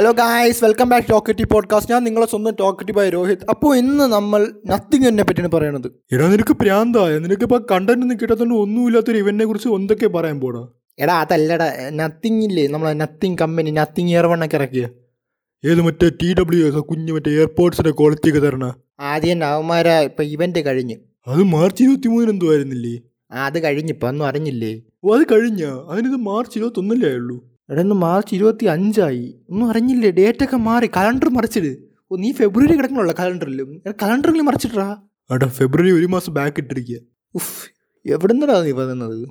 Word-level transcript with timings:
Hello 0.00 0.10
guys 0.10 0.64
welcome 0.64 0.88
back 0.88 1.08
ടോക്കറ്റി 1.10 1.44
podcast 1.44 1.92
ഞാൻ 1.92 2.04
നിങ്ങളെ 2.04 2.26
സ്വന്തം 2.26 2.54
ടോക്കറ്റി 2.60 2.92
ബൈ 2.92 3.08
രോഹിത്. 3.08 3.38
അപ്പോൾ 3.50 3.76
ഇന്ന് 3.76 4.04
നമ്മൾ 4.04 4.52
നത്തിങ് 4.66 5.06
എന്നെ 5.06 5.22
പറ്റിയാണ് 5.22 5.52
പറയണത്. 5.52 6.04
എടാ 6.12 6.28
നിനക്ക് 6.28 6.52
പ്രാന്തായ? 6.52 7.18
നിനക്ക് 7.18 7.42
ഇപ്പൊ 7.42 7.58
കണ്ടന്റ് 7.58 8.02
ഒന്നും 8.02 8.18
കിട്ടാത്തതുകൊണ്ട് 8.22 8.54
ഒന്നുമില്ലാത്തൊരു 8.54 9.18
ഇവന്റിനെ 9.18 9.44
കുറിച്ച് 9.44 9.68
എന്തൊക്കെ 9.68 10.06
പറയാൻ 10.06 10.40
പോടാ 10.40 10.68
എടാ 10.98 11.20
അതല്ലടാ. 11.20 11.72
നത്തിങ് 11.92 12.42
ഇല്ലേ? 12.42 12.66
നമ്മളെ 12.66 12.92
നത്തിങ് 12.92 13.38
കമ്പനി 13.38 13.70
നത്തിങ് 13.70 14.08
ഇയർ 14.08 14.26
വണ്ണൊക്കെ 14.26 14.56
ഇറക്കിയ. 14.56 14.88
ഏത് 15.64 15.80
മറ്റേ 15.80 16.08
ടി 16.08 16.34
ഡബ്ല്യു 16.34 16.66
എസ് 16.66 16.74
കുഞ്ഞ് 16.74 17.12
മറ്റേ 17.12 17.30
എയർപോർട്സിന്റെ 17.30 17.90
ക്വാളിറ്റി 17.90 18.28
ഒക്കെ 18.28 18.38
തരണ? 18.38 18.74
ആദ്യം 19.00 19.38
നവമാര 19.38 19.88
ഇപ്പൊ 19.88 20.22
ഇവന്റ് 20.22 20.66
കഴിഞ്ഞ്. 20.66 20.94
അത് 21.26 21.42
മാർച്ച് 21.42 21.82
ഇരുപത്തി 21.82 22.08
മൂന്നിന് 22.08 22.30
എന്തോ 22.30 22.50
ആയിരുന്നില്ലേ? 22.50 22.98
ആ 23.32 23.46
അത് 23.46 23.62
കഴിഞ്ഞിപ്പോ 23.62 24.08
ഒന്നും 24.08 24.26
അറിഞ്ഞില്ലേ? 24.26 24.82
ഓ 25.04 25.16
അത് 25.16 25.26
കഴിഞ്ഞ? 25.32 25.64
അതിനിത് 25.64 26.16
മാർച്ച് 26.16 26.58
ഇരുപത്തി 26.58 26.80
ഒന്നല്ലേ 26.80 27.08
ആയുള്ളൂ. 27.08 27.49
എടാ 27.70 27.80
ഇന്ന് 27.80 27.94
മാർച്ച് 27.94 28.34
ഇരുപത്തി 28.34 28.64
അഞ്ചായി 28.66 29.40
ഒന്നും 29.50 29.70
അറിഞ്ഞില്ലേ? 29.70 30.10
ഡേറ്റ് 30.10 30.44
ഒക്കെ 30.44 30.56
മാറി. 30.56 30.90
കലണ്ടർ 30.96 31.28
മറിച്ചിട്. 31.30 31.76
ഓ 32.12 32.16
നീ 32.16 32.32
ഫെബ്രുവരി 32.32 32.76
കിടക്കണല്ലോ 32.76 33.14
കലണ്ടറിൽ 33.18 33.60
കലണ്ടറിൽ 34.02 34.40
മറിച്ചിട്ടാ 34.40 35.02
എടാ 35.34 35.46
ഫെബ്രുവരി 35.46 35.90
ഒരു 35.92 36.06
മാസം 36.06 36.34
ബാക്ക് 36.34 36.60
ഇട്ടിരിക്കുക 36.60 36.98
ഉഫ് 37.34 37.68
എവിടെ 38.06 38.32
നിന്നടാ 38.32 38.62
നീ 38.62 38.72
പറയുന്നത്? 38.72 39.28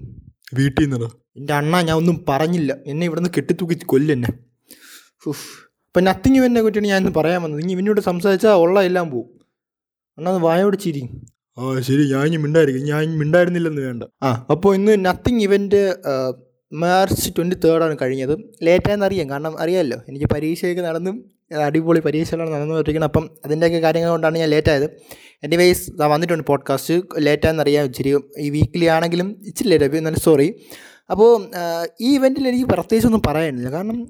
വീട്ടിൽ 0.54 0.84
നിന്നടാ 0.84 1.10
എന്റെ 1.38 1.54
അണ്ണ 1.54 1.82
ഞാൻ 1.82 1.98
ഒന്നും 1.98 2.26
പറഞ്ഞില്ല. 2.30 2.78
എന്നെ 2.86 3.06
ഇവിടെ 3.06 3.20
നിന്ന് 3.20 3.34
കെട്ടിത്തൂക്കി 3.38 3.76
കൊല്ലെന്നെ 3.86 4.30
ഉഫ്. 5.28 5.48
അപ്പം 5.88 6.04
നത്തിങ് 6.04 6.38
ഇവനെ 6.38 6.62
പറ്റിയാണ് 6.62 6.88
ഞാൻ 6.88 7.02
ഇന്ന് 7.02 7.12
പറയാൻ 7.20 7.42
വന്നത്. 7.44 7.62
ഇനി 7.62 7.72
ഇവനോട് 7.72 8.02
സംസാരിച്ചാൽ 8.02 8.52
ഉള്ള 8.52 8.84
എല്ലാം 8.84 9.12
പോവും. 9.12 9.30
അണ്ണാ 10.18 10.32
അത് 10.32 10.42
വായോട് 10.42 10.78
ചിരി. 10.78 11.10
ആ 11.60 11.80
ശരി. 11.80 12.12
ഞാൻ 12.12 12.28
ഇനി 12.28 12.38
മിണ്ടായിരിക്കും. 12.38 12.84
ഞാൻ 12.84 13.18
മിണ്ടായിരുന്നില്ലെന്ന് 13.18 13.82
വേണ്ട. 13.82 14.04
ആ 14.24 14.48
അപ്പോൾ 14.50 14.76
ഇന്ന് 14.76 15.06
നത്തിങ് 15.06 15.42
ഇവന്റ് 15.42 15.96
മാർച്ച് 16.72 17.32
ട്വന്റി 17.38 17.56
തേർഡാണ് 17.66 17.98
കഴിഞ്ഞത്. 18.02 18.38
ലേറ്റായെന്ന് 18.64 19.06
അറിയാം. 19.06 19.30
കാരണം 19.30 19.60
അറിയാമല്ലോ 19.60 19.98
എനിക്ക് 20.08 20.26
പരീക്ഷയൊക്കെ 20.34 20.82
നടന്നും 20.82 21.26
അടിപൊളി 21.52 22.00
പരീക്ഷകളാണ് 22.00 22.52
നടന്നുകൊണ്ടിരിക്കുന്നത്. 22.54 23.10
അപ്പം 23.10 23.30
അതിന്റെയൊക്കെ 23.46 23.80
കാര്യങ്ങൾ 23.80 24.10
കൊണ്ടാണ് 24.10 24.38
ഞാൻ 24.38 24.50
ലേറ്റായത്. 24.50 24.88
ഞാൻ 25.44 26.10
വന്നിട്ടുണ്ട് 26.10 26.46
പോഡ്കാസ്റ്റ് 26.46 27.02
ലേറ്റായെന്ന് 27.18 27.64
അറിയാം. 27.64 27.86
ഇച്ചിരി 27.86 28.18
ഈ 28.38 28.50
വീക്കിലി 28.50 28.86
ആണെങ്കിലും 28.86 29.36
ഇച്ചിരി 29.46 29.70
ലേറ്റ് 29.70 29.98
എന്നാലും 29.98 30.20
സോറി 30.20 30.54
അപ്പോൾ 31.12 31.48
ഈ 32.02 32.16
ഇവന്റിൽ 32.16 32.48
എനിക്ക് 32.48 32.66
പ്രത്യേകിച്ചൊന്നും 32.66 33.22
പറയാനില്ല. 33.28 33.70
കാരണം 33.70 34.08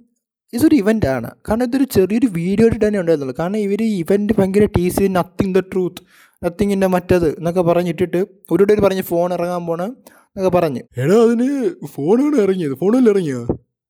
ഇതൊരു 0.54 0.76
ഇവന്റാണ് 0.76 1.32
കാരണം 1.50 1.64
ഇതൊരു 1.64 1.84
ചെറിയൊരു 1.84 2.26
വീഡിയോ 2.26 2.68
തന്നെ 2.68 3.00
ഉണ്ടായിരുന്നുള്ളൂ. 3.00 3.36
കാരണം 3.40 3.58
ഇവർ 3.58 3.82
ഈ 3.84 4.00
ഇവന്റ് 4.00 4.34
ഭയങ്കര 4.40 4.66
ടീസ് 4.66 5.02
നത്തിങ് 5.02 5.56
ദ 5.56 5.60
ട്രൂത്ത് 5.60 6.02
നത്തിങ്ങിന്റെ 6.44 6.88
മറ്റത് 6.88 7.38
എന്നൊക്കെ 7.38 7.62
പറഞ്ഞിട്ടിട്ട് 7.62 8.26
ഒരു 8.52 8.82
പറഞ്ഞ് 8.82 9.02
ഫോൺ 9.02 9.34
ഇറങ്ങാൻ 9.34 9.68
പോണ്. 9.68 9.96
എന്നൊക്കെ 10.36 10.58
പറഞ്ഞു. 10.58 10.82
എടാ 10.98 11.16
അതിന് 11.16 11.70
ഫോണാണ് 11.88 12.38
ഇറങ്ങിയത്. 12.42 12.74
ഫോണിൽ 12.74 13.10
ഇറങ്ങിയ? 13.10 13.38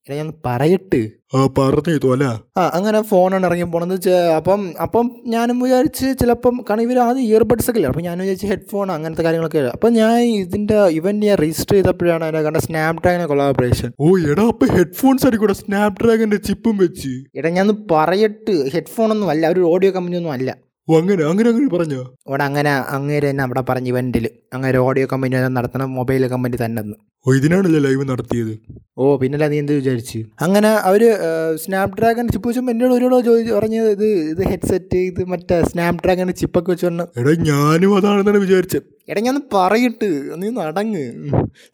എടാ 0.09 0.16
ഞാൻ 0.16 0.34
പറയട്ട്. 0.45 1.00
ആ 1.36 1.40
പറഞ്ഞു 1.58 2.12
അല്ല. 2.14 2.42
ആ 2.58 2.62
അങ്ങനെ 2.73 3.02
ഫോണാണ് 3.02 3.45
ഇറങ്ങി 3.45 3.64
പോണെന്ന് 3.64 3.95
വെച്ചാൽ 3.95 4.14
അപ്പം 4.14 4.73
അപ്പം 4.82 5.12
ഞാനും 5.26 5.60
വിചാരിച്ച് 5.60 6.06
ചിലപ്പം 6.20 6.66
കാരണം 6.70 6.82
ഇവർ 6.82 7.00
ആദ്യം 7.00 7.23
ഇയർബഡ്സ് 7.23 7.70
ഒക്കെ 7.70 7.80
ഇല്ല? 7.80 7.88
അപ്പം 7.88 8.04
ഞാനും 8.04 8.22
വിചാരിച്ച് 8.22 8.48
ഹെഡ്ഫോൺ 8.48 8.92
അങ്ങനത്തെ 8.92 9.23
കാര്യങ്ങളൊക്കെ 9.23 9.60
അപ്പം 9.73 9.94
ഞാൻ 9.94 10.20
ഇതിന്റെ 10.20 10.86
ഇവന്റ് 10.88 11.26
ഞാൻ 11.26 11.38
രജിസ്റ്റർ 11.38 11.76
ചെയ്തപ്പോഴാണ് 11.76 12.26
അതിനെ 12.26 12.42
കണ്ട 12.42 12.58
സ്നാപ് 12.58 13.02
ഡ്രാഗനെ 13.04 13.26
കൊളാബറേഷൻ 13.26 13.92
ഓ 14.00 14.17
എടാ 14.17 14.45
അപ്പൊ 14.45 14.66
ഹെഡ്ഫോൺസ് 14.66 15.26
ആയിരിക്കൂടെ 15.26 15.54
സ്നാപ് 15.54 15.67
സ്നാപ്ഡ്രാഗന്റെ 15.70 16.38
ചിപ്പും 16.38 16.78
വെച്ച്. 16.78 17.10
എടാ 17.36 17.50
ഞാൻ 17.50 17.88
പറയട്ട്. 17.92 18.70
ഹെഡ്ഫോൺ 18.73 19.12
ഒന്നും 19.12 19.30
അല്ല 19.30 19.50
ഒരു 19.50 19.60
ഓഡിയോ 19.60 19.92
കമ്പനി 19.92 20.16
ഒന്നും 20.16 20.32
അല്ല. 20.32 20.69
ഓ 20.90 21.00
അങ്ങനെ 21.00 21.23
അങ്ങനെ 21.23 21.50
അങ്ങനെ 21.50 21.68
പറഞ്ഞോ? 21.76 22.00
അവിടെ 22.28 22.44
അങ്ങനെ 22.44 22.70
അങ്ങേര് 22.70 23.30
തന്നെ 23.30 23.44
അവിടെ 23.44 23.62
പറഞ്ഞ 23.70 23.88
ഇവന്റിൽ 23.88 24.30
അങ്ങനെ 24.54 24.78
ഓഡിയോ 24.78 25.08
കമ്പനി 25.12 25.36
നടത്തണം 25.58 25.95
മൊബൈൽ 25.95 26.28
കമ്പനി 26.28 26.58
തന്നെ 26.66 26.82
എന്ന്. 26.82 26.95
ഓ 27.28 27.34
ഇതിനാണല്ലേ 27.34 27.80
ലൈവ് 27.80 28.09
നടത്തിയത്? 28.09 28.54
ഓ 28.98 29.17
പിന്നല്ല 29.17 29.48
നീ 29.48 29.58
എന്ത് 29.60 29.73
വിചാരിച്ച്? 29.73 30.20
അങ്ങനെ 30.42 30.67
അവർ 30.67 31.02
സ്നാപ് 31.56 31.95
ഡ്രാഗൺ 32.00 32.28
ചിപ്പ് 32.28 32.50
വെച്ചപ്പോൾ 32.50 32.72
എന്നോട് 32.72 32.94
ഒരുപാട് 32.94 33.26
ചോദിച്ചു 33.26 33.54
പറഞ്ഞത് 33.54 33.90
ഇത് 33.92 34.08
ഇത് 34.34 34.44
ഹെഡ്സെറ്റ് 34.52 34.98
ഇത് 34.98 35.22
മറ്റേ 35.23 35.61
സ്നാപ് 35.61 36.02
ഡ്രാഗൺ 36.05 36.32
ചിപ്പൊക്കെ 36.32 36.72
വെച്ച് 36.72 36.86
പറഞ്ഞു. 36.86 37.06
എടാ 37.20 37.33
ഞാനും 37.52 37.98
അതാണെന്നാണ് 37.98 38.38
വിചാരിച്ചത്. 38.38 38.88
എടാ 39.10 39.21
ഞാൻ 39.21 39.42
പറയിട്ട് 39.54 40.10
നീ 40.42 40.50
നടങ്ങ്. 40.50 41.06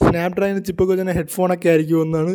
സ്നാപ് 0.06 0.38
ഡ്രാഗൺ 0.38 0.64
ചിപ്പൊക്കെ 0.64 0.94
വെച്ചാൽ 0.94 1.18
ഹെഡ്ഫോണൊക്കെ 1.22 1.70
ആയിരിക്കും 1.70 2.02
എന്നാണ് 2.02 2.34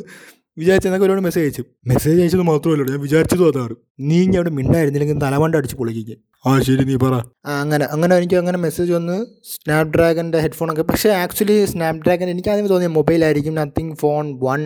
വിചാരിച്ചെന്നൊക്കെ 0.61 1.07
ഒരുപാട് 1.07 1.25
മെസ്സേജ് 1.27 1.45
അയച്ചു. 1.47 1.63
മെസ്സേജ് 1.91 2.19
അയച്ചത് 2.23 2.45
മാത്രമല്ല 2.51 2.91
ഞാൻ 2.95 3.01
വിചാരിച്ചത് 3.07 3.45
അതാണ് 3.51 3.75
നീ 4.09 4.19
ഇനി 4.25 4.37
അവിടെ 4.41 4.53
മിണ്ടായിരുന്നില്ലെങ്കിൽ 4.59 5.19
തലവണ്ട 5.25 5.55
അടിച്ച് 5.61 5.77
പൊളിക്കുക 5.81 6.17
ആ 6.49 6.53
ശരി 6.67 6.85
നീ 6.91 6.97
പറ. 7.05 7.15
അങ്ങനെ 7.61 7.85
അങ്ങനെ 7.95 8.13
എനിക്ക് 8.21 8.37
അങ്ങനെ 8.43 8.59
മെസ്സേജ് 8.67 8.93
വന്ന് 8.99 9.17
സ്നാപ് 9.53 9.93
ഡ്രാഗന്റെ 9.97 10.39
ഹെഡ്ഫോണൊക്കെ 10.45 10.85
പക്ഷേ 10.91 11.11
ആക്ച്വലി 11.23 11.57
സ്നാപ് 11.73 12.03
ഡ്രാഗൻ 12.05 12.29
എനിക്ക് 12.35 12.51
ആദ്യം 12.55 12.69
തോന്നിയ 12.73 12.91
മൊബൈലായിരിക്കും 12.99 13.57
നത്തിങ് 13.61 13.95
ഫോൺ 14.03 14.27
വൺ 14.47 14.61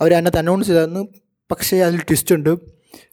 അവർ 0.00 0.10
അതിനകത്ത് 0.16 0.40
അനൗൺസ് 0.42 0.68
ചെയ്തായിരുന്നു 0.70 1.02
പക്ഷേ 1.50 1.76
അതിൽ 1.88 2.00
ട്വിസ്റ്റ് 2.08 2.32
ഉണ്ട്. 2.36 2.50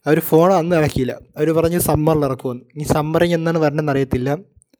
അവർ 0.06 0.18
ഫോൺ 0.30 0.48
അന്ന് 0.60 0.74
ഇറക്കിയില്ല. 0.76 1.12
അവർ 1.36 1.48
പറഞ്ഞ് 1.58 1.78
സമ്മറിൽ 1.90 2.24
ഇറക്കുമെന്ന്. 2.28 2.64
ഈ 2.80 2.84
സമ്മറിങ് 2.96 3.34
എന്നാണ് 3.38 3.58
വരണമെന്ന് 3.64 3.92
അറിയത്തില്ല. 3.92 4.30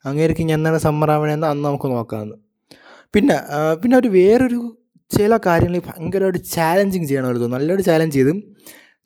അങ്ങേർക്ക് 0.04 0.42
ഇനി 0.44 0.52
എന്നാണ് 0.52 0.78
സമ്മർ 0.86 1.10
ആവണമെന്ന് 1.14 1.46
അന്ന് 1.52 1.64
നമുക്ക് 1.68 1.88
നോക്കാമെന്ന്. 1.94 2.36
പിന്നെ 3.14 3.36
പിന്നെ 3.82 3.94
അവർ 3.98 4.06
വേറൊരു 4.18 4.60
ചില 5.10 5.36
കാര്യങ്ങൾ 5.36 5.78
ഭയങ്കരമായിട്ട് 5.78 6.38
ചാലഞ്ചിങ് 6.38 7.04
ചെയ്യണം 7.04 7.26
അവർ 7.26 7.34
തോന്നുന്നു. 7.34 7.58
നല്ലൊരു 7.58 7.82
ചാലഞ്ച് 7.82 8.14
ചെയ്തും. 8.14 8.56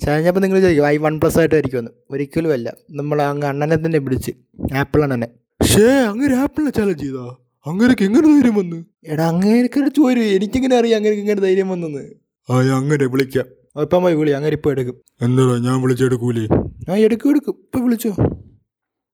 ചാലഞ്ച് 0.04 0.28
അപ്പോൾ 0.28 0.40
നിങ്ങൾ 0.40 0.60
ചോദിക്കും 0.60 0.86
ഐ 0.86 0.96
വൺ 0.96 1.20
പ്ലസ് 1.20 1.38
ആയിട്ടായിരിക്കുമെന്ന്. 1.38 1.90
ഒരിക്കലും 2.10 2.52
അല്ല. 2.52 2.72
നമ്മൾ 2.90 3.22
അങ്ങ് 3.22 3.46
അണ്ണനെ 3.46 3.76
തന്നെ 3.76 3.98
പിടിച്ച് 3.98 4.32
ആപ്പിൾ 4.76 5.02
അണ്ണനെ. 5.02 5.28
ഷേ 5.64 5.82
അങ്ങനെ 5.82 6.36
ആപ്പിളിനെ 6.36 6.70
ചാലഞ്ച് 6.70 7.04
ചെയ്താ? 7.04 7.36
അങ്ങനെയൊക്കെ 7.66 8.04
എങ്ങനെ 8.04 8.26
ധൈര്യം 8.26 8.54
വന്ന്? 8.54 8.84
എടാ 9.06 9.28
അങ്ങനെയൊക്കെ 9.28 9.88
ചോര്. 9.88 10.18
എനിക്കിങ്ങനെ 10.18 10.76
അറിയാം 10.76 10.96
അങ്ങനെയൊക്കെ 10.96 11.20
ഇങ്ങനെ 11.20 11.40
ധൈര്യം 11.40 11.68
വന്നെന്ന്? 11.68 12.10
ആ 12.50 12.76
അങ്ങനെ 12.76 13.06
വിളിക്കാം. 13.06 13.44
ഇപ്പം 13.80 14.02
പോയി 14.02 14.14
വിളി 14.14 14.30
അങ്ങനെ 14.30 14.54
ഇപ്പോൾ 14.54 14.70
എടുക്കും. 14.70 15.00
എന്താടാ 15.22 15.58
ഞാൻ 15.58 15.82
വിളിച്ചെടുക്കൂലേ 15.82 16.48
ആ 16.92 16.96
എടുക്കും 16.96 17.30
എടുക്കും. 17.30 17.52
ഇപ്പം 17.52 17.84
വിളിച്ചോ. 17.84 18.10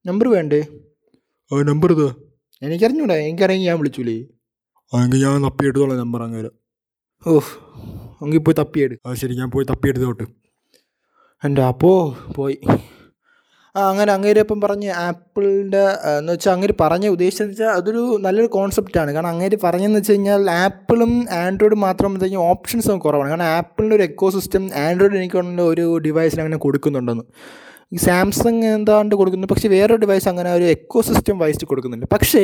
നമ്പർ 0.05 0.27
വേണ്ടേ? 0.27 0.67
ആ 1.53 1.61
നമ്പർ 1.61 1.91
ഇതാ. 1.91 2.15
എനിക്കറിഞ്ഞൂടാ. 2.61 3.15
എനിക്കറിയാമെങ്കിൽ 3.15 3.67
ഞാൻ 3.69 3.77
വിളിച്ചൂലേ. 3.77 4.25
ആ 4.93 5.03
എങ്കിൽ 5.03 5.17
ഞാൻ 5.17 5.43
തപ്പിയെടുത്തോളാം 5.43 5.97
നമ്പർ 5.97 6.23
അങ്ങനെ 6.23 6.49
ഓഹ് 7.25 7.51
എങ്കിൽ 8.23 8.39
പോയി 8.39 8.55
തപ്പിയെടു. 8.59 8.95
അത് 9.05 9.15
ശരി 9.15 9.35
ഞാൻ 9.35 9.51
പോയി 9.51 9.65
തപ്പിയെടുത്തോട്ട് 9.69 10.23
എന്റെ 11.45 11.61
അപ്പോ 11.61 12.17
പോയി. 12.35 12.57
ആ 13.75 13.89
അങ്ങനെ 13.89 14.13
അങ്ങേര് 14.13 14.39
ഇപ്പം 14.39 14.61
പറഞ്ഞ് 14.61 14.89
ആപ്പിളിന്റെ 14.89 15.81
എന്ന് 16.19 16.33
വെച്ചാൽ 16.33 16.51
അങ്ങേര് 16.51 16.73
പറഞ്ഞ 16.81 17.07
ഉദ്ദേശിച്ചതെന്ന് 17.07 17.53
വെച്ചാൽ 17.53 17.67
അതൊരു 17.67 18.17
നല്ലൊരു 18.21 18.47
കോൺസെപ്റ്റാണ് 18.47 19.11
കാരണം 19.11 19.29
അങ്ങേര് 19.29 19.57
പറഞ്ഞതെന്ന് 19.63 19.99
വെച്ച് 19.99 20.11
കഴിഞ്ഞാൽ 20.11 20.51
ആപ്പിളും 20.51 21.25
ആൻഡ്രോയിഡും 21.31 21.79
മാത്രം 21.79 22.37
ഓപ്ഷൻസ് 22.37 22.87
കുറവാണ്. 22.87 23.29
കാരണം 23.29 23.45
ആപ്പിളിന്റെ 23.45 23.95
ഒരു 23.95 24.03
എക്കോ 24.03 24.29
സിസ്റ്റം 24.29 24.69
ആൻഡ്രോയിഡ് 24.75 25.17
എനിക്ക് 25.17 25.37
ഒരു 25.61 25.97
ഡിവൈസിന് 25.97 26.41
അങ്ങനെ 26.41 26.57
കൊടുക്കുന്നുണ്ടെന്ന്. 26.57 27.23
സാംസങ് 27.97 28.65
എന്താണ്ട് 28.65 29.15
കൊടുക്കുന്നു 29.15 29.47
പക്ഷേ 29.47 29.67
വേറൊരു 29.69 30.01
ഡിവൈസ് 30.01 30.27
അങ്ങനെ 30.29 30.53
ഒരു 30.53 30.63
എക്കോ 30.63 31.01
സിസ്റ്റം 31.01 31.39
വൈസ് 31.39 31.65
കൊടുക്കുന്നുണ്ട്. 31.65 32.07
പക്ഷേ 32.15 32.43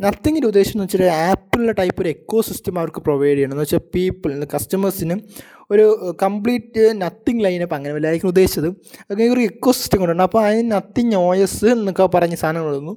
നത്തിങ്ങിന്റെ 0.00 0.46
ഉദ്ദേശം 0.46 0.72
എന്ന് 0.74 0.84
വെച്ചാൽ 0.84 1.04
ആപ്പിളിന്റെ 1.04 1.72
ടൈപ്പ് 1.72 2.02
ഒരു 2.02 2.08
എക്കോ 2.08 2.40
സിസ്റ്റം 2.40 2.78
അവർക്ക് 2.78 3.00
പ്രൊവൈഡ് 3.00 3.36
ചെയ്യണം. 3.36 3.52
എന്ന് 3.52 3.62
വെച്ചാൽ 3.62 3.78
പീപ്പിൾ 3.94 4.46
കസ്റ്റമേഴ്സിനും 4.54 5.24
ഒരു 5.70 6.16
കംപ്ലീറ്റ് 6.22 7.02
നത്തിങ് 7.02 7.44
ലൈനപ്പ് 7.44 7.74
അങ്ങനെ 7.74 7.94
വല്ലായിരിക്കും 7.94 8.28
ഉദ്ദേശിച്ചത്. 8.28 8.66
അങ്ങനെ 9.10 9.32
ഒരു 9.32 9.40
എക്കോ 9.40 9.72
സിസ്റ്റം 9.72 9.98
കൊണ്ടുണ്ട് 9.98 10.22
അപ്പോൾ 10.22 10.46
അതിന് 10.46 10.72
നത്തിങ് 10.72 11.14
ഒ 11.14 11.34
എസ് 11.34 11.64
എന്നൊക്കെ 11.64 12.06
പറഞ്ഞ 12.06 12.34
സാധനങ്ങൾ 12.34 12.76
വന്നു. 12.76 12.96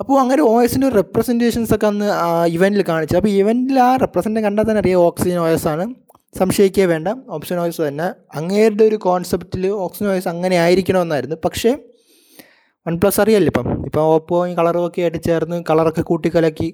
അപ്പോൾ 0.00 0.20
അങ്ങനെ 0.20 0.42
ഒ 0.42 0.62
എസിന്റെ 0.62 0.88
റെപ്രസെന്റേഷൻസ് 0.88 1.74
ഒക്കെ 1.74 1.86
അന്ന് 1.86 2.06
ഇവന്റിൽ 2.46 2.84
കാണിച്ചു. 2.88 3.16
അപ്പോൾ 3.16 3.28
ഇവന്റിൽ 3.28 3.80
ആ 3.80 3.96
റെപ്രസെന്റ് 3.96 4.40
കണ്ടാൽ 4.40 4.62
തന്നെ 4.62 4.78
അറിയാം 4.78 5.00
ഓക്സിജൻ 5.00 5.38
ഒ 5.38 5.48
എസ് 5.48 5.68
ആണ്. 5.68 5.94
സംശയിക്കേ 6.38 6.84
വേണ്ട. 6.84 7.08
ഓപ്ഷൻ 7.28 7.58
ഓയിസ് 7.58 7.82
തന്നെ. 7.82 8.04
അങ്ങേരുടെ 8.34 8.84
ഒരു 8.84 8.96
കോൺസെപ്റ്റിൽ 8.96 9.66
ഓക്സിജൻ 9.66 10.10
ഓയിസ് 10.10 10.28
അങ്ങനെ 10.28 10.56
ആയിരിക്കണമെന്നായിരുന്നു. 10.56 11.36
പക്ഷേ 11.44 11.76
വൺ 12.86 12.94
പ്ലസ് 13.00 13.20
അറിയാമല്ലോ 13.20 13.50
ഇപ്പം 13.52 13.66
ഇപ്പം 13.86 14.02
ഓപ്പോ 14.02 14.36
കളറും 14.58 14.86
ഒക്കെ 14.86 15.00
ആയിട്ട് 15.04 15.18
ചേർന്ന് 15.26 15.64
കളറൊക്കെ 15.70 16.02
കൂട്ടി 16.10 16.28
കലക്കി 16.36 16.68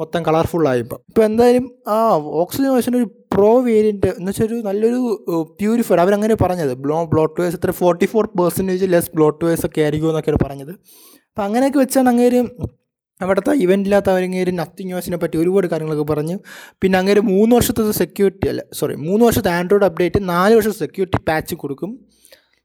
മൊത്തം 0.00 0.22
കളർഫുള്ളായി 0.26 0.80
ഇപ്പം 0.84 0.98
ഇപ്പം 1.10 1.24
എന്തായാലും 1.24 1.72
ആ 1.88 1.96
ഓക്സിജൻ 2.42 2.72
വേർഷന്റെ 2.74 2.98
ഒരു 2.98 3.08
പ്രോ 3.34 3.60
വേരിയന്റ് 3.60 4.06
എന്ന് 4.06 4.30
വെച്ചാൽ 4.30 4.44
ഒരു 4.46 4.54
നല്ലൊരു 4.54 4.98
പ്യൂരിഫൈഡ് 5.60 6.00
അവരങ്ങനെ 6.00 6.34
പറഞ്ഞത്. 6.34 6.74
ബ്ലോ 6.74 7.04
ബ്ലോട്ട് 7.04 7.40
വേസ് 7.40 7.56
ഇത്ര 7.56 7.70
forty 7.70 8.06
four 8.06 8.26
percentage 8.40 8.86
less 8.88 9.10
bloatwares 9.44 9.66
ഒക്കെ 9.66 9.80
ആയിരിക്കും 9.80 10.08
എന്നൊക്കെയാണ് 10.08 10.40
പറഞ്ഞത്. 10.46 10.72
അപ്പം 11.28 11.44
അങ്ങനെയൊക്കെ 11.44 11.78
വെച്ചാണ് 11.78 12.08
അങ്ങേര് 12.08 12.40
അവിടുത്തെ 13.20 13.50
ഇവന്റില്ലാത്ത 13.50 14.10
അവരങ്ങേര് 14.10 14.58
നത്തിങ് 14.58 14.90
യോസിനെ 14.90 15.16
പറ്റി 15.16 15.36
ഒരുപാട് 15.38 15.66
കാര്യങ്ങളൊക്കെ 15.66 16.12
പറഞ്ഞു 16.12 16.36
പിന്നെ 16.82 16.98
അങ്ങനെ 16.98 17.20
മൂന്ന് 17.20 17.56
വർഷത്തെ 17.56 17.90
സെക്യൂരിറ്റി 17.90 18.48
അല്ല 18.48 18.62
സോറി 18.72 18.94
മൂന്ന് 18.94 19.26
വർഷത്തെ 19.26 19.50
ആൻഡ്രോയിഡ് 19.50 19.84
അപ്ഡേറ്റ് 19.84 20.28
നാല് 20.28 20.54
വർഷത്തെ 20.54 20.78
സെക്യൂരിറ്റി 20.78 21.18
പാച്ച് 21.28 21.54
കൊടുക്കും. 21.54 21.92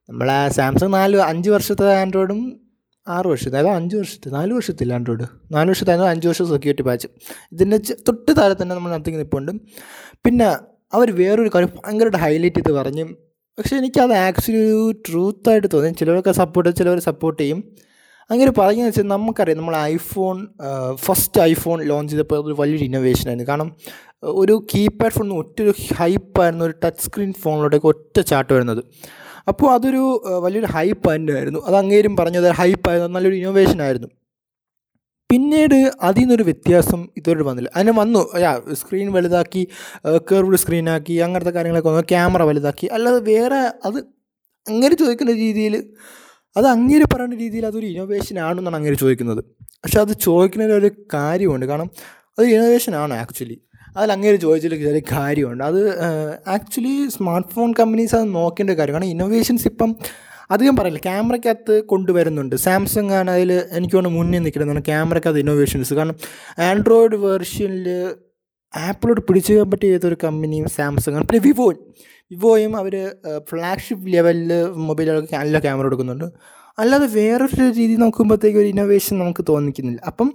നമ്മളെ 0.09 0.49
സാംസങ് 0.49 0.94
നാല് 0.94 1.17
അഞ്ച് 1.17 1.49
വർഷത്തെ 1.49 1.94
ആൻഡ്രോയിഡും 2.01 2.60
ആറ് 3.07 3.27
വർഷത്തെ 3.27 3.57
അതായത് 3.57 3.75
അഞ്ച് 3.75 3.95
വർഷത്തെ 3.95 4.30
നാല് 4.30 4.53
വർഷത്തില്ല 4.53 4.94
ആൻഡ്രോയിഡ്? 4.94 5.25
നാല് 5.51 5.69
വർഷത്തെ 5.69 5.94
അഞ്ച് 5.94 6.27
വർഷം 6.27 6.48
സെക്യൂരിറ്റി 6.48 6.81
പാച്ച് 6.81 7.07
ഇതിന്റെ 7.51 7.77
തൊട്ട് 7.77 8.31
താഴെ 8.38 8.56
തന്നെ 8.62 8.75
നമ്മൾ 8.75 8.92
നടത്തി 8.92 9.12
നിൽപ്പുണ്ട് 9.12 9.51
പിന്നെ 10.25 10.45
അവർ 10.94 11.15
വേറൊരു 11.15 11.51
കാര്യം 11.56 11.69
ഭയങ്കരമായിട്ട് 11.75 12.18
ഹൈലൈറ്റ് 12.18 12.56
ചെയ്ത് 12.56 12.71
പറഞ്ഞു. 12.71 13.06
പക്ഷേ 13.59 13.77
എനിക്കത് 13.77 14.13
ആക്ച്വലി 14.13 14.59
ഒരു 14.59 14.92
ട്രൂത്തായിട്ട് 15.09 15.68
തോന്നി. 15.74 15.89
ചിലവർക്ക് 15.89 16.31
സപ്പോർട്ട് 16.31 16.75
ചിലവർ 16.75 17.00
സപ്പോർട്ട് 17.00 17.42
ചെയ്യും. 17.42 17.75
അങ്ങനെ 18.31 18.51
പറയുന്നത് 18.51 18.89
വെച്ചാൽ 18.89 19.07
നമുക്കറിയാം 19.07 19.57
നമ്മൾ 19.57 19.75
ഐഫോൺ 19.75 20.38
ഫസ്റ്റ് 20.95 21.42
ഐഫോൺ 21.42 21.80
ലോഞ്ച് 21.92 22.12
ചെയ്തപ്പോൾ 22.12 22.38
അതൊരു 22.42 22.56
വലിയൊരു 22.60 22.83
ഇന്നോവേഷനായിരുന്നു 22.83 23.48
കാരണം 23.50 23.69
ഒരു 24.24 24.68
കീപാഡ് 24.75 25.12
ഫോൺ 25.12 25.33
ഒറ്റൊരു 25.33 25.74
ഹൈപ്പായിരുന്നു 25.98 26.66
ഒരു 26.66 26.75
ടച്ച് 26.83 27.04
സ്ക്രീൻ 27.06 27.33
ഫോണിലോട്ടേക്ക് 27.44 27.86
ഒറ്റ 27.86 28.19
ചാട്ട് 28.19 28.51
വരുന്നത്. 28.54 28.81
അപ്പോൾ 29.48 29.68
അതൊരു 29.74 30.01
വലിയൊരു 30.45 30.69
ഹൈപ്പ് 30.72 31.16
തന്നെയായിരുന്നു 31.16 31.60
അത് 31.68 31.75
അങ്ങേരും 31.75 32.16
പറഞ്ഞത് 32.18 32.48
ഹൈപ്പായിരുന്നു 32.60 33.07
നല്ലൊരു 33.07 33.36
ഇന്നോവേഷൻ 33.36 33.81
ആയിരുന്നു. 33.81 34.10
പിന്നീട് 35.30 35.92
അതിൽ 36.01 36.22
നിന്നൊരു 36.22 36.44
വ്യത്യാസം 36.44 37.07
ഇതുവരെ 37.18 37.44
വന്നില്ല. 37.44 37.69
അതിന് 37.75 37.92
വന്നു 37.92 38.22
സ്ക്രീൻ 38.74 39.12
വലുതാക്കി 39.12 39.68
കർവ്ഡ് 40.31 40.56
സ്ക്രീനാക്കി 40.56 41.13
അങ്ങനത്തെ 41.13 41.51
കാര്യങ്ങളൊക്കെ 41.51 41.89
വന്നു 41.89 42.01
ക്യാമറ 42.01 42.44
വലുതാക്കി. 42.44 42.88
അല്ലാതെ 42.88 43.22
വേറെ 43.31 43.62
അത് 43.86 44.00
അങ്ങനെ 44.69 44.95
ചോദിക്കുന്ന 44.95 45.31
രീതിയിൽ 45.31 45.75
അത് 46.56 46.68
അങ്ങനെ 46.68 47.06
പറയുന്ന 47.13 47.36
രീതിയിൽ 47.36 47.65
അതൊരു 47.65 47.86
ഇന്നോവേഷൻ 47.86 48.39
ആണെന്നാണ് 48.39 48.75
അങ്ങനെ 48.75 48.98
ചോദിക്കുന്നത്. 49.03 49.42
പക്ഷെ 49.83 50.00
അത് 50.00 50.13
ചോദിക്കുന്നതിൽ 50.27 50.74
ഒരു 50.74 50.89
കാര്യമുണ്ട്. 51.13 51.65
കാരണം 51.65 51.89
അത് 52.39 52.45
ഇന്നോവേഷൻ 52.45 52.95
ആണ് 52.95 53.13
ആക്ച്വലി 53.13 53.57
അതിൽ 53.98 54.12
അങ്ങനെ 54.12 54.38
ചോദിച്ചിട്ട് 54.38 54.75
ചെറിയ 54.75 55.03
കാര്യമുണ്ട്. 55.12 55.63
അത് 55.63 55.81
ആക്ച്വലി 56.56 56.94
സ്മാർട്ട് 57.15 57.50
ഫോൺ 57.56 57.74
കമ്പനീസ് 57.80 58.15
അത് 58.15 58.36
നോക്കേണ്ട 58.36 58.71
കാര്യം. 58.71 58.94
കാരണം 58.94 59.12
ഇന്നോവേഷൻസ് 59.15 59.68
ഇപ്പം 59.68 59.95
അധികം 60.51 60.75
പറയില്ല. 60.75 61.00
ക്യാമറയ്ക്കകത്ത് 61.00 61.75
കൊണ്ടുവരുന്നുണ്ട്. 61.86 62.56
സാംസങ് 62.56 63.13
ആണ് 63.19 63.30
അതിൽ 63.31 63.51
എനിക്ക് 63.51 63.95
തോന്നുന്നു 63.95 64.19
മുന്നിൽ 64.19 64.42
നിൽക്കുന്നതാണ് 64.45 64.83
ക്യാമറയ്ക്കകത്ത് 64.86 65.39
ഇന്നോവേഷൻസ് 65.39 65.94
കാരണം 65.94 66.18
ആൻഡ്രോയിഡ് 66.69 67.15
വേർഷനിൽ 67.15 67.88
ആപ്പിളോട് 68.74 69.21
പിടിച്ചു 69.27 69.54
പറ്റിയ 69.74 69.95
ഏതൊരു 69.95 70.18
കമ്പനിയും 70.24 70.68
സാംസങ് 70.77 71.15
ആണ്. 71.15 71.25
പിന്നെ 71.27 71.42
വിവോ 71.47 71.68
വിവോയും 72.31 72.78
അവർ 72.78 73.12
ഫ്ലാഗ്ഷിപ്പ് 73.50 74.13
ലെവലിൽ 74.13 74.63
മൊബൈലുകൾക്ക് 74.75 75.36
നല്ല 75.36 75.60
ക്യാമറ 75.60 75.83
കൊടുക്കുന്നുണ്ട് 75.83 76.25
അല്ലാതെ 76.80 77.06
വേറൊരു 77.06 77.72
രീതി 77.72 77.95
നോക്കുമ്പോഴത്തേക്ക് 77.95 78.60
ഒരു 78.60 78.68
ഇന്നോവേഷൻ 78.68 79.19
നമുക്ക് 79.19 79.45
തോന്നിക്കുന്നില്ല. 79.50 80.01
അപ്പം 80.07 80.33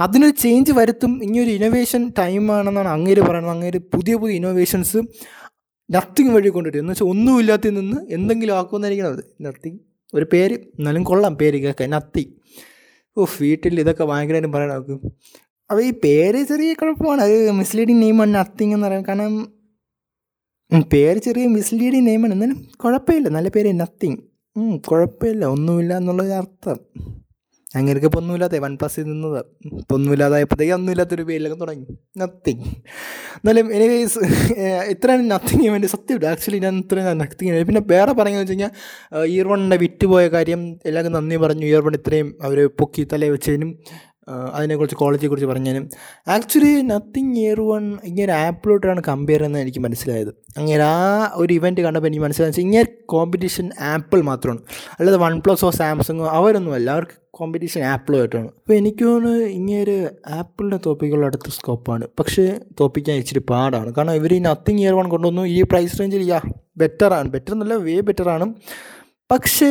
അതിനൊരു 0.00 0.34
ചേഞ്ച് 0.34 0.72
വരുത്തും 0.72 1.24
ഇനിയൊരു 1.24 1.50
ഇന്നോവേഷൻ 1.50 2.12
ടൈമാണെന്നാണ് 2.18 2.88
അങ്ങേര് 2.88 3.20
പറയുന്നത്. 3.20 3.52
അങ്ങേര് 3.52 3.78
പുതിയ 3.78 4.14
പുതിയ 4.14 4.34
ഇന്നോവേഷൻസ് 4.34 4.96
നത്തിങ് 5.90 6.28
വഴി 6.28 6.48
കൊണ്ടുവരും. 6.48 6.78
എന്ന് 6.78 6.92
വെച്ചാൽ 6.92 7.06
ഒന്നുമില്ലാത്ത 7.06 7.68
നിന്ന് 7.68 7.96
എന്തെങ്കിലും 8.10 8.54
ആക്കുമെന്നായിരിക്കണം 8.58 9.12
അത്. 9.12 9.24
നത്തിങ് 9.40 9.78
ഒരു 10.14 10.26
പേര് 10.32 10.54
എന്നാലും 10.54 11.04
കൊള്ളാം 11.04 11.36
പേര് 11.36 11.56
കേൾക്കാൻ. 11.56 11.90
നത്തി 11.90 12.36
ഓ 13.18 13.24
വീട്ടിൽ 13.40 13.80
ഇതൊക്കെ 13.80 14.04
ഭയങ്കരമായിട്ടും 14.04 14.52
പറയണം 14.52 14.74
നമുക്ക് 14.74 14.92
അപ്പോൾ 15.70 15.82
ഈ 15.82 15.90
പേര് 15.90 16.42
ചെറിയ 16.42 16.72
കുഴപ്പമാണ്. 16.72 17.20
അത് 17.20 17.50
മിസ്ലീഡിങ് 17.50 18.02
നെയിമാണ് 18.02 18.34
നത്തിങ് 18.34 18.74
എന്ന് 18.74 18.86
പറയുന്നത് 18.86 19.06
കാരണം 19.06 19.55
പേര് 20.92 21.18
ചെറിയ 21.18 21.46
മിസ്ലീഡിങ് 21.46 22.06
നെയിമാണ് 22.06 22.32
എന്നാലും 22.32 22.58
കുഴപ്പമില്ല. 22.84 23.28
നല്ല 23.28 23.48
പേര് 23.48 23.80
നത്തിങ് 23.80 24.18
കുഴപ്പമില്ല. 24.90 25.44
ഒന്നുമില്ല 25.44 25.92
എന്നുള്ളൊരു 25.96 26.30
അർത്ഥം. 26.30 26.78
അങ്ങനെയൊക്കെ 27.76 28.06
ഇപ്പോൾ 28.06 28.18
ഒന്നുമില്ലാത്ത 28.18 28.56
വൺ 28.64 28.76
പ്ലസ്സിൽ 28.80 29.04
നിന്നത്. 29.04 29.38
ഇപ്പോൾ 29.80 29.94
ഒന്നുമില്ലാതായപ്പോഴത്തേക്ക് 29.94 30.72
ഒന്നുമില്ലാത്തൊരു 30.72 31.22
പേരിലൊക്കെ 31.22 31.58
തുടങ്ങി. 31.60 31.86
നത്തിങ് 32.18 32.64
എന്നാലും 33.36 33.74
എനിവേസ് 33.76 34.20
ഇത്രയാണ് 34.92 35.24
നത്തിങ് 35.30 35.68
വേണ്ടി 35.68 35.88
സത്യമില്ല 35.94 36.26
ആക്ച്വലി 36.26 36.58
ഞാൻ 36.58 36.76
ഇത്രയും 36.78 37.18
നത്തിങ് 37.18 37.64
പിന്നെ 37.70 37.82
വേറെ 37.94 38.12
പറയുന്നത് 38.12 38.42
വെച്ച് 38.44 38.52
കഴിഞ്ഞാൽ 38.52 39.78
വിറ്റ് 39.84 40.06
പോയ 40.06 40.28
കാര്യം 40.28 40.62
എല്ലാവർക്കും 40.84 41.16
നന്ദി 41.18 41.36
പറഞ്ഞു. 41.36 41.66
ഇയർ 41.66 41.74
ഇയർവൺ 41.76 41.94
ഇത്രയും 41.94 42.38
അവർ 42.42 42.66
പൊക്കി 42.66 43.04
തലയിൽ 43.12 43.30
വെച്ചതിനും 43.30 43.72
അതിനെക്കുറിച്ച് 44.28 44.96
ക്വാളിറ്റിയെക്കുറിച്ച് 45.00 45.48
പറഞ്ഞാലും 45.50 45.84
ആക്ച്വലി 46.34 46.72
നത്തിങ് 46.92 47.34
ഇയർ 47.42 47.60
വൺ 47.60 47.84
ഇങ്ങനെ 48.04 48.32
ആപ്പിലോട്ടാണ് 48.32 49.00
കമ്പയർ 49.08 49.40
ചെയ്യുന്നത് 49.40 49.62
എനിക്ക് 49.62 49.78
മനസ്സിലായത്. 49.78 50.30
അങ്ങനെ 50.58 50.84
ആ 50.84 51.32
ഒരു 51.34 51.52
ഇവന്റ് 51.58 51.80
കണ്ടപ്പോൾ 51.80 52.08
എനിക്ക് 52.10 52.24
മനസ്സിലായത് 52.24 52.60
ഇങ്ങനെ 52.60 52.88
കോമ്പറ്റീഷൻ 53.14 53.70
ആപ്പിൾ 53.92 54.20
മാത്രമാണ്. 54.30 54.60
അല്ലാതെ 54.98 55.20
വൺ 55.24 55.36
പ്ലസോ 55.40 55.70
സാംസങ്ങോ 55.80 56.26
അവരൊന്നുമല്ല 56.38 56.90
അവർക്ക് 56.96 57.16
കോമ്പറ്റീഷൻ 57.38 57.82
ആപ്പിളുമായിട്ടാണ് 57.92 58.48
അപ്പോൾ 58.48 58.74
എനിക്ക് 58.74 59.04
തോന്നുന്നു 59.04 59.46
ഇങ്ങനെ 59.58 59.96
ആപ്പിളിന്റെ 60.38 60.78
തോപ്പിക്കുള്ള 60.86 61.26
അടുത്ത 61.26 61.50
സ്കോപ്പാണ് 61.56 62.04
പക്ഷേ 62.18 62.44
തോപ്പിക്കാൻ 62.80 63.16
ഇച്ചിരി 63.22 63.42
പാടാണ്. 63.50 63.90
കാരണം 63.96 64.14
ഇവർ 64.20 64.32
ഈ 64.34 64.38
നത്തിങ് 64.48 64.82
ഇയർ 64.84 64.94
വൺ 64.94 65.08
കൊണ്ടുവന്നു 65.14 65.44
ഈ 65.56 65.58
പ്രൈസ് 65.72 66.00
റേഞ്ചിൽ 66.00 66.24
യാ 66.30 66.40
ബെറ്ററാണ് 66.82 67.28
ബെറ്റർ 67.34 67.52
എന്നല്ല 67.52 67.74
വേ 67.86 67.96
ബെറ്ററാണ് 68.00 68.46
പക്ഷേ 69.32 69.70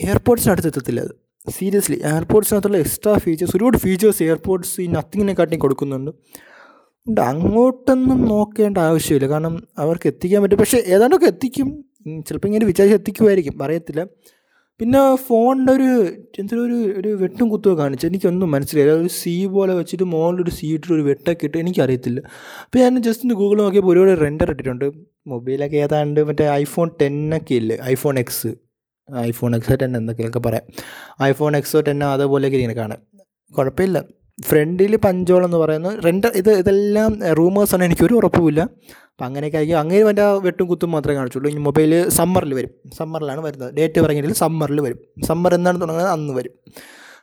എയർപോർട്ട്സിനടുത്ത് 0.00 0.68
എത്തത്തില്ല 0.68 1.00
അത്. 1.00 1.14
സീരിയസ്ലി 1.50 2.00
എയർപോർട്സിനകത്തുള്ള 2.04 2.76
എക്സ്ട്രാ 2.76 3.14
ഫീച്ചേഴ്സ് 3.14 3.56
ഒരുപാട് 3.56 3.76
ഫീച്ചേഴ്സ് 3.76 4.22
എയർപോർട്സ് 4.22 4.80
ഈ 4.80 4.86
നത്തിങ്ങിനെക്കാട്ടിയും 4.86 5.60
കൊടുക്കുന്നുണ്ട്. 5.60 6.10
ഉണ്ട്. 7.06 7.20
അങ്ങോട്ടൊന്നും 7.20 8.24
നോക്കേണ്ട 8.24 8.78
ആവശ്യമില്ല. 8.78 9.28
കാരണം 9.28 9.62
അവർക്ക് 9.78 10.06
എത്തിക്കാൻ 10.06 10.42
പറ്റും. 10.42 10.58
പക്ഷേ 10.58 10.82
ഏതാണ്ടൊക്കെ 10.86 11.26
എത്തിക്കും. 11.26 11.84
ചിലപ്പോൾ 12.28 12.48
ഇങ്ങനെ 12.48 12.66
വിചാരിച്ച് 12.66 12.94
എത്തിക്കുമായിരിക്കും. 12.96 13.62
അറിയത്തില്ല 13.62 14.06
പിന്നെ 14.80 15.14
ഫോണിന്റെ 15.14 15.72
ഒരു 15.72 16.12
എന്തൊരു 16.38 16.60
ഒരു 16.60 16.94
ഒരു 17.00 17.08
വെട്ടും 17.08 17.48
കുത്തുക 17.48 17.72
കാണിച്ചു. 17.72 18.06
എനിക്കൊന്നും 18.06 18.50
മനസ്സിലായില്ല. 18.50 19.00
ഒരു 19.00 19.08
സി 19.08 19.46
പോലെ 19.46 19.74
വെച്ചിട്ട് 19.74 20.04
മുകളിലൊരു 20.04 20.50
സി 20.50 20.66
ഇട്ടിട്ട് 20.66 20.94
ഒരു 20.94 21.02
വെട്ടൊക്കെ 21.02 21.44
ഇട്ട് 21.44 21.58
എനിക്കറിയത്തില്ല. 21.58 22.20
അപ്പോൾ 22.64 22.78
ഞാൻ 22.78 23.02
ജസ്റ്റ് 23.02 23.24
ഒന്ന് 23.24 23.34
ഗൂഗിൾ 23.34 23.62
നോക്കിയപ്പോൾ 23.62 23.92
ഒരുപാട് 23.92 24.20
റെൻഡർ 24.20 24.50
ഇട്ടിട്ടുണ്ട്. 24.50 24.90
മൊബൈലൊക്കെ 25.26 25.76
ഏതാണ്ട് 25.76 26.24
മറ്റേ 26.24 26.48
ഐഫോൺ 26.50 26.90
ടെന്നൊക്കെ 27.02 27.54
ഇല്ലേ? 27.54 27.78
ഐഫോൺ 27.84 28.18
എക്സ് 28.18 28.48
ഐഫോൺ 29.16 29.56
എക്സോ 29.56 29.74
ടെൻ 29.74 29.96
എന്തൊക്കെയൊക്കെ 29.96 30.38
പറയാം. 30.38 30.62
ഐഫോൺ 31.22 31.56
എക്സോ 31.56 31.80
ടെൻ 31.80 32.04
അതേപോലെയൊക്കെ 32.04 32.58
ഇങ്ങനെ 32.58 32.74
കാണാം. 32.74 32.98
കുഴപ്പമില്ല. 33.58 34.04
ഫ്രണ്ടിൽ 34.42 34.96
പഞ്ചോളം 34.96 35.44
എന്ന് 35.44 35.56
പറയുന്നത് 35.56 36.04
രണ്ട് 36.04 36.26
ഇത് 36.26 36.52
ഇതെല്ലാം 36.52 37.20
റൂമേഴ്സാണ് 37.32 37.84
എനിക്കൊരു 37.84 38.14
ഉറപ്പുമില്ല. 38.14 38.60
അപ്പം 38.60 39.24
അങ്ങനെയൊക്കെ 39.24 39.56
ആയിരിക്കും. 39.56 39.78
അങ്ങനെ 39.78 40.02
വേണ്ട 40.02 40.18
വെട്ടും 40.18 40.66
കുത്തും 40.66 40.90
മാത്രമേ 40.90 41.14
കാണിച്ചുള്ളൂ. 41.14 41.50
ഇനി 41.50 41.58
മൊബൈൽ 41.58 42.08
സമ്മറിൽ 42.08 42.54
വരും. 42.54 42.70
സമ്മറിലാണ് 42.98 43.40
വരുന്നത്. 43.40 43.74
ഡേറ്റ് 43.74 44.00
പറഞ്ഞിട്ടില്ല. 44.00 44.34
സമ്മറിൽ 44.34 44.80
വരും. 44.80 44.98
സമ്മർ 45.24 45.54
എന്നാണ് 45.54 45.80
തുടങ്ങുന്നത്. 45.80 46.12
അന്ന് 46.12 46.34
വരും. 46.34 46.50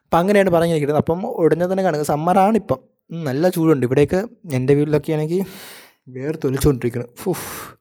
അപ്പം 0.03 0.17
അങ്ങനെയാണ് 0.17 0.49
പറഞ്ഞിരിക്കുന്നത്. 0.49 0.97
അപ്പം 0.97 1.25
ഉടനെ 1.25 1.67
തന്നെ 1.67 1.83
കാണുക. 1.83 2.01
സമ്മറാണ് 2.01 2.55
ഇപ്പം. 2.55 2.77
നല്ല 3.11 3.49
ചൂടുണ്ട്. 3.49 3.85
ഇവിടെയൊക്കെ 3.85 4.27
എന്റെ 4.53 4.73
വീട്ടിലൊക്കെ 4.73 5.13
ആണെങ്കിൽ 5.13 5.45
വേറെ 6.07 6.37
തൊലിച്ചുകൊണ്ടിരിക്കുന്നത് 6.43 7.09
ഫുഫ് 7.17 7.77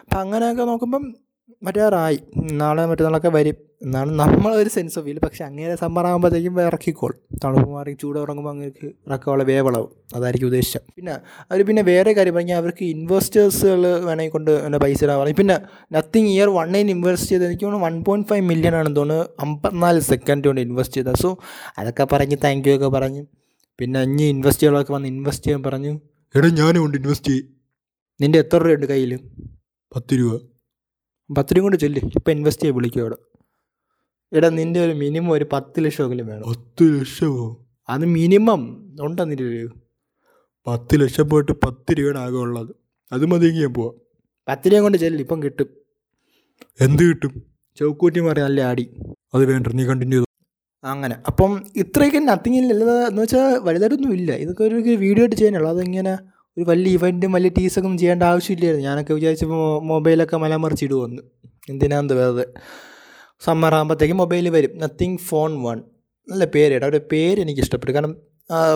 അപ്പം 0.00 0.20
അങ്ങനെയൊക്കെ 0.20 0.62
നോക്കുമ്പം 0.62 1.14
മറ്റേറായി 1.62 2.18
നാളെ 2.52 2.86
മറ്റന്നാളൊക്കെ 2.86 3.28
വരും. 3.28 3.54
എന്നാണ് 3.82 4.12
നമ്മളൊരു 4.12 4.68
സെൻസ് 4.68 4.98
ഓഫ് 4.98 5.06
ഫീൽ 5.06 5.18
പക്ഷേ 5.18 5.44
അങ്ങനെ 5.44 5.76
സമ്മർ 5.76 6.06
ആകുമ്പോഴത്തേക്കും 6.06 6.62
ഇറക്കിക്കോൾ 6.62 7.14
തണുപ്പ് 7.44 7.70
മാറി 7.70 7.96
ചൂട് 8.02 8.18
ഉറങ്ങുമ്പോൾ 8.18 8.50
അങ്ങനെ 8.50 8.70
ഇറക്കാനുള്ള 9.08 9.44
വേവളവും. 9.44 9.90
അതായിരിക്കും 10.14 10.46
ഉദ്ദേശം. 10.46 10.80
പിന്നെ 10.96 11.12
അവർ 11.50 11.62
പിന്നെ 11.62 11.82
വേറെ 11.82 12.12
കാര്യം 12.12 12.34
പറഞ്ഞാൽ 12.34 12.56
അവർക്ക് 12.56 12.84
ഇൻവെസ്റ്റേഴ്സുകൾ 12.84 13.86
വേണമെങ്കിൽ 14.00 14.32
കൊണ്ട് 14.32 14.50
എന്റെ 14.50 14.78
പൈസ 14.78 15.04
ഇടാൻ 15.04 15.20
പറയും 15.20 15.36
പിന്നെ 15.36 15.60
നത്തിങ് 15.92 16.28
ഇയർ 16.28 16.48
വണ്ണിന് 16.48 16.90
ഇൻവെസ്റ്റ് 16.90 17.28
ചെയ്ത് 17.28 17.46
എനിക്ക് 17.46 17.64
തോന്നുന്നു 17.64 17.86
വൺ 17.86 18.04
പോയിന്റ് 18.04 18.28
ഫൈവ് 18.28 18.42
മില്യൺ 18.42 18.74
ആണെന്ന് 18.74 18.96
തോന്നുന്നു. 18.96 19.24
അമ്പത്തിനാല് 19.40 20.00
സെക്കൻഡ് 20.00 20.44
കൊണ്ട് 20.44 20.60
ഇൻവെസ്റ്റ് 20.60 20.96
ചെയ്ത 20.96 21.06
സോ 21.16 21.38
അതൊക്കെ 21.78 22.04
പറഞ്ഞ് 22.04 22.36
താങ്ക് 22.44 22.68
യു 22.68 22.74
ഒക്കെ 22.74 22.88
പറഞ്ഞ്. 22.88 23.26
പിന്നെ 23.78 24.02
ഇനി 24.02 24.22
ഇൻവെസ്റ്റുകളൊക്കെ 24.22 24.92
വന്ന് 24.92 25.08
ഇൻവെസ്റ്റ് 25.08 25.46
ചെയ്യാൻ 25.46 25.62
പറഞ്ഞു. 25.62 26.00
എടാ 26.36 26.48
ഞാനും 26.48 26.84
ഉണ്ട് 26.84 26.98
ഇൻവെസ്റ്റ് 26.98 27.28
ചെയ്യും. 27.28 27.46
നിന്റെ 28.20 28.38
എത്ര 28.38 28.56
രൂപയുണ്ട് 28.56 28.86
കയ്യിൽ 28.86 29.18
പത്ത് 29.96 30.18
രൂപ. 30.18 30.51
പത്ത് 31.38 31.56
രൂപ 31.56 31.62
കൊണ്ട് 31.62 31.76
ചൊല്ലി. 31.76 32.00
ഇപ്പം 32.04 32.30
ഇൻവെസ്റ്റ് 32.30 32.62
ചെയ്യാൻ 32.62 32.76
വിളിക്കും 32.76 33.00
അവിടെ 33.00 33.16
എടാ 34.32 34.48
നിന്റെ 34.48 34.84
ഒരു 34.84 34.92
മിനിമം 34.92 35.32
ഒരു 35.32 35.46
പത്ത് 35.52 35.84
ലക്ഷമെങ്കിലും 35.84 36.26
വേണം. 36.26 36.42
പത്ത് 36.48 37.00
ലക്ഷമോ? 37.00 37.66
അത് 37.88 38.04
മിനിമം 38.04 38.92
ഉണ്ടോ 39.00 39.24
നിന്റെ 39.24 39.44
ഒരു 39.44 39.68
പത്ത് 40.66 41.00
ലക്ഷം 41.00 41.30
പോയിട്ട് 41.30 41.52
പത്ത് 41.52 41.92
രൂപയാണ് 41.92 42.18
ആകെ 42.18 42.36
ഉള്ളത്. 42.36 42.76
അത് 43.12 43.26
മതിയെങ്കിൽ 43.26 43.62
ഞാൻ 43.62 43.74
പോവാം. 43.74 43.94
പത്ത് 44.48 44.72
രൂപ 44.72 44.80
കൊണ്ട് 44.80 44.98
ചെല്ലി 44.98 45.22
ഇപ്പം 45.22 45.42
കിട്ടും. 45.42 45.66
എന്ത് 46.80 47.02
കിട്ടും? 47.02 47.42
ചൗക്കൂറ്റി 47.76 48.20
മാറി 48.20 48.40
നല്ല 48.40 48.60
ആടി. 48.60 48.96
അത് 49.34 49.44
വേണ്ട 49.44 49.66
നീ 49.66 49.84
കണ്ടിന്യൂ 49.84 50.18
ചെയ്തു. 50.18 50.86
അങ്ങനെ. 50.86 51.16
അപ്പം 51.26 51.64
ഇത്രയൊക്കെ 51.76 52.18
നത്തിങ് 52.18 52.56
ഇല്ല. 52.56 52.84
എന്ന് 52.84 53.22
വെച്ചാൽ 53.22 53.58
വലുതായിട്ടൊന്നും 53.58 54.12
ഇല്ല. 54.12 54.32
ഇതൊക്കെ 54.32 54.64
ഒരു 54.64 54.74
വീഡിയോ 54.74 55.22
ആയിട്ട് 55.22 55.36
ചെയ്യാനുള്ളൂ 55.36 55.70
അതിങ്ങനെ 55.70 56.18
ഒരു 56.58 56.64
വലിയ 56.68 56.92
ഇവന്റും 56.92 57.32
വലിയ 57.32 57.50
ടീസൊക്കെ 57.58 57.96
ചെയ്യേണ്ട 57.96 58.22
ആവശ്യമില്ലായിരുന്നു. 58.22 58.86
ഞാനൊക്കെ 58.88 59.14
വിചാരിച്ചപ്പോൾ 59.14 59.82
മൊബൈലൊക്കെ 59.82 60.36
മലമറിച്ചിടുമെന്ന് 60.36 61.22
എന്തിനാന്ന് 61.68 62.14
വെറുതെ. 62.14 62.46
സമ്മർ 63.40 63.74
ആകുമ്പോഴത്തേക്കും 63.74 64.16
മൊബൈൽ 64.16 64.48
വരും. 64.48 64.78
നത്തിങ് 64.78 65.16
ഫോൺ 65.16 65.62
വൺ 65.62 65.82
നല്ല 66.28 66.44
പേര് 66.44 66.74
അവരുടെ 66.74 67.00
പേര് 67.12 67.40
എനിക്ക് 67.40 67.60
ഇഷ്ടപ്പെട്ടു 67.60 67.94
കാരണം 67.94 68.16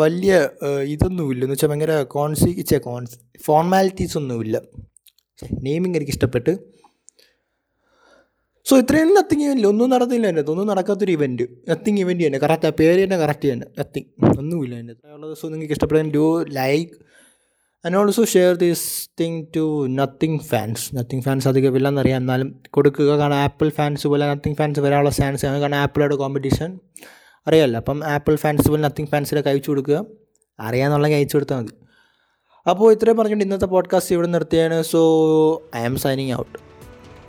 വലിയ 0.02 0.48
ഇതൊന്നുമില്ല. 0.82 1.44
എന്ന് 1.44 1.52
വെച്ചാൽ 1.52 1.68
ഭയങ്കര 1.68 2.02
കോൺസി 2.02 2.62
ചേ 2.62 2.78
കോൺസ് 2.78 3.18
ഫോർമാലിറ്റീസ് 3.44 4.18
ഒന്നുമില്ല. 4.18 4.62
നെയിമിങ് 5.62 5.94
എനിക്ക് 5.94 6.12
ഇഷ്ടപ്പെട്ട് 6.12 6.76
സോ 8.66 8.78
ഇത്രയും 8.78 9.14
നത്തിങ് 9.14 9.42
ഇവന്റ് 9.42 9.66
ഒന്നും 9.66 9.90
നടന്നില്ല 9.90 10.26
എന്റെ 10.26 10.44
ഒന്നും 10.48 10.66
നടക്കാത്തൊരു 10.66 11.12
ഇവന്റ് 11.12 11.42
നത്തിങ് 11.68 11.98
ഇവന്റ് 11.98 12.26
തന്നെ. 12.26 12.38
കറക്റ്റ് 12.38 12.66
ആ. 12.66 12.70
പേര് 12.70 13.04
തന്നെ 13.04 13.16
കറക്റ്റ് 13.16 13.52
തന്നെ. 13.52 13.66
നത്തിങ് 13.78 14.38
ഒന്നുമില്ല 14.38 14.74
എന്റെ 14.74 14.94
ഉള്ളത് 15.14 15.36
സോ 15.36 15.48
നിങ്ങൾക്ക് 15.48 15.72
ഇഷ്ടപ്പെടാൻ 15.72 16.10
do 16.10 16.44
like 16.44 17.05
and 17.84 17.96
also 17.96 18.24
share 18.24 18.54
this 18.54 19.10
thing 19.20 19.46
to 19.56 19.86
Nothing 19.88 20.38
fans 20.38 20.96
Nothing 20.96 21.22
fans 21.22 21.48
അധികം 21.48 21.76
ഇല്ലെന്നറിയാം 21.76 22.20
എന്നാലും 22.20 22.62
കൊടുക്കുക. 22.70 23.16
കാരണം 23.16 23.34
ആപ്പിൾ 23.34 23.68
ഫാൻസ് 23.68 24.06
പോലെ 24.06 24.26
നത്തിങ് 24.26 24.54
ഫാൻസ് 24.54 24.80
വരാനുള്ള 24.80 25.10
ചാൻസ് 25.10 25.46
ആണ്. 25.46 25.58
കാരണം 25.58 25.78
ആപ്പിളുടെ 25.78 26.16
കോമ്പറ്റീഷൻ 26.16 26.78
അറിയാമല്ലോ. 27.46 27.78
അപ്പം 27.78 28.06
ആപ്പിൾ 28.06 28.36
ഫാൻസ് 28.36 28.68
പോലെ 28.68 28.82
നത്തിങ് 28.82 29.06
ഫാൻസിലേക്ക് 29.06 29.48
അയച്ചു 29.48 29.70
കൊടുക്കുക. 29.70 30.04
അറിയാമെന്നുള്ള 30.60 31.06
അയച്ചു 31.06 31.36
കൊടുത്താൽ 31.36 31.56
മതി. 31.56 31.72
അപ്പോൾ 32.70 32.92
ഇത്രയും 32.92 33.16
പറഞ്ഞുകൊണ്ട് 33.16 33.44
ഇന്നത്തെ 33.44 33.66
പോഡ്കാസ്റ്റ് 33.66 34.14
ഇവിടെ 34.14 34.26
നിർത്തിയാണ്. 34.26 34.82
So 34.82 35.00
I 35.76 35.84
am 35.84 35.96
signing 35.96 36.32
out 36.32 36.58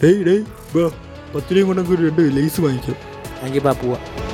ഡേയ് 0.04 0.24
ഡേയ് 0.24 0.44
ബാ 0.78 0.92
പത്ത് 1.36 1.56
രൂപ 1.56 1.68
കൊണ്ടൊക്കെ 1.68 1.92
ഒരു 1.92 2.08
രണ്ട് 2.08 2.38
ലേസ് 2.38 2.62
വാങ്ങിക്കാം. 2.62 2.96
താങ്ക് 3.44 3.56
യു 3.56 3.62
ബാ 3.62 3.72
പോവാം. 3.72 4.27